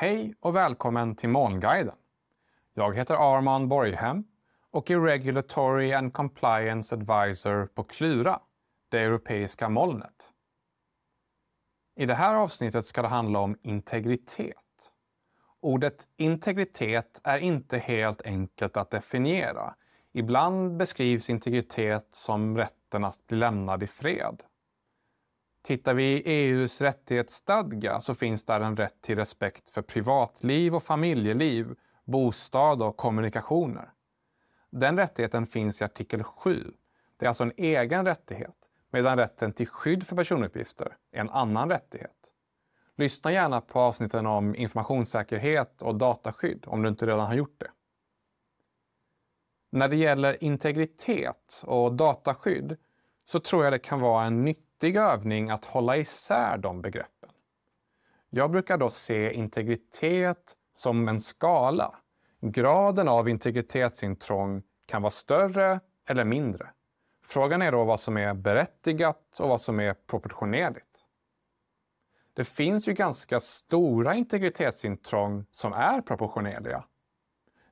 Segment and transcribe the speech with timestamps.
[0.00, 1.94] Hej och välkommen till Molnguiden.
[2.74, 4.24] Jag heter Arman Borghem
[4.70, 8.40] och är Regulatory and Compliance Advisor på Klura,
[8.88, 10.30] det europeiska molnet.
[11.96, 14.92] I det här avsnittet ska det handla om integritet.
[15.60, 19.74] Ordet integritet är inte helt enkelt att definiera.
[20.12, 24.42] Ibland beskrivs integritet som rätten att bli lämnad i fred.
[25.62, 30.82] Tittar vi i EUs rättighetsstadga så finns där en rätt till respekt för privatliv och
[30.82, 31.74] familjeliv,
[32.04, 33.92] bostad och kommunikationer.
[34.70, 36.72] Den rättigheten finns i artikel 7.
[37.16, 38.56] Det är alltså en egen rättighet,
[38.90, 42.32] medan rätten till skydd för personuppgifter är en annan rättighet.
[42.96, 47.70] Lyssna gärna på avsnitten om informationssäkerhet och dataskydd om du inte redan har gjort det.
[49.72, 52.76] När det gäller integritet och dataskydd
[53.24, 57.30] så tror jag det kan vara en nyckel nyttig övning att hålla isär de begreppen.
[58.30, 61.94] Jag brukar då se integritet som en skala.
[62.40, 66.70] Graden av integritetsintrång kan vara större eller mindre.
[67.24, 71.04] Frågan är då vad som är berättigat och vad som är proportionerligt.
[72.34, 76.84] Det finns ju ganska stora integritetsintrång som är proportionerliga.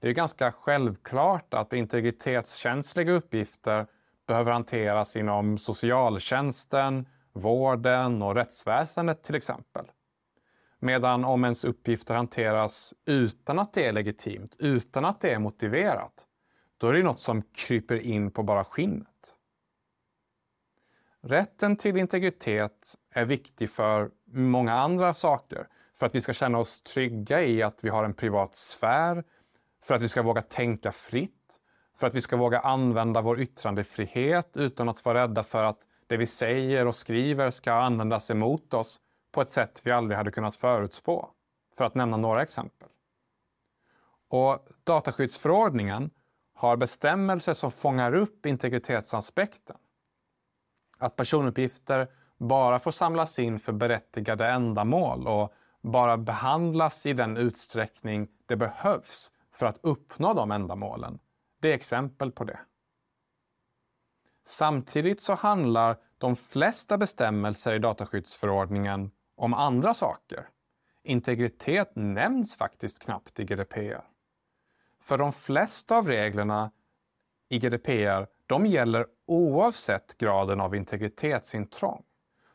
[0.00, 3.86] Det är ganska självklart att integritetskänsliga uppgifter
[4.26, 9.86] behöver hanteras inom socialtjänsten, vården och rättsväsendet till exempel.
[10.78, 16.26] Medan om ens uppgifter hanteras utan att det är legitimt, utan att det är motiverat,
[16.78, 19.36] då är det något som kryper in på bara skinnet.
[21.22, 25.68] Rätten till integritet är viktig för många andra saker.
[25.94, 29.24] För att vi ska känna oss trygga i att vi har en privat sfär,
[29.82, 31.35] för att vi ska våga tänka fritt,
[31.96, 36.16] för att vi ska våga använda vår yttrandefrihet utan att vara rädda för att det
[36.16, 39.00] vi säger och skriver ska användas emot oss
[39.32, 41.30] på ett sätt vi aldrig hade kunnat förutspå.
[41.76, 42.88] För att nämna några exempel.
[44.28, 46.10] Och dataskyddsförordningen
[46.54, 49.76] har bestämmelser som fångar upp integritetsaspekten.
[50.98, 52.08] Att personuppgifter
[52.38, 59.32] bara får samlas in för berättigade ändamål och bara behandlas i den utsträckning det behövs
[59.52, 61.18] för att uppnå de ändamålen.
[61.66, 62.58] Det är exempel på det.
[64.44, 70.48] Samtidigt så handlar de flesta bestämmelser i dataskyddsförordningen om andra saker.
[71.02, 74.04] Integritet nämns faktiskt knappt i GDPR.
[75.00, 76.70] För de flesta av reglerna
[77.48, 82.04] i GDPR de gäller oavsett graden av integritetsintrång.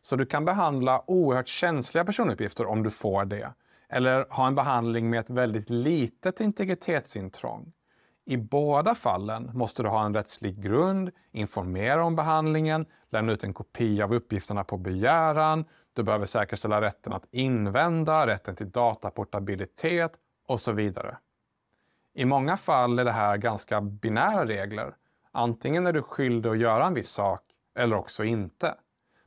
[0.00, 3.52] Så du kan behandla oerhört känsliga personuppgifter om du får det.
[3.88, 7.72] Eller ha en behandling med ett väldigt litet integritetsintrång.
[8.28, 13.54] I båda fallen måste du ha en rättslig grund, informera om behandlingen, lämna ut en
[13.54, 20.12] kopia av uppgifterna på begäran, du behöver säkerställa rätten att invända, rätten till dataportabilitet
[20.46, 21.18] och så vidare.
[22.14, 24.96] I många fall är det här ganska binära regler.
[25.32, 27.42] Antingen är du skyldig att göra en viss sak
[27.74, 28.74] eller också inte.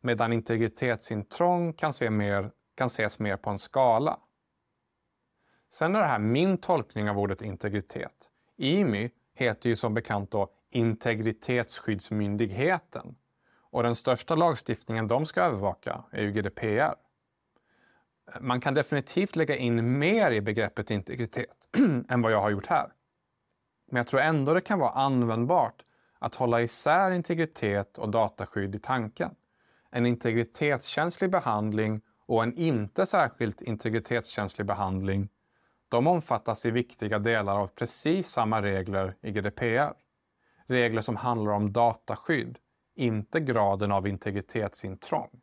[0.00, 4.18] Medan integritetsintrång kan, se mer, kan ses mer på en skala.
[5.68, 8.30] Sen är det här min tolkning av ordet integritet.
[8.56, 13.16] IMY heter ju som bekant då Integritetsskyddsmyndigheten.
[13.70, 16.94] Och den största lagstiftningen de ska övervaka är ju GDPR.
[18.40, 21.68] Man kan definitivt lägga in mer i begreppet integritet
[22.08, 22.92] än vad jag har gjort här.
[23.90, 25.82] Men jag tror ändå det kan vara användbart
[26.18, 29.34] att hålla isär integritet och dataskydd i tanken.
[29.90, 35.28] En integritetskänslig behandling och en inte särskilt integritetskänslig behandling
[35.88, 39.92] de omfattas i viktiga delar av precis samma regler i GDPR.
[40.66, 42.58] Regler som handlar om dataskydd,
[42.94, 45.40] inte graden av integritetsintrång.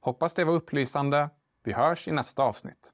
[0.00, 1.30] Hoppas det var upplysande.
[1.64, 2.93] Vi hörs i nästa avsnitt.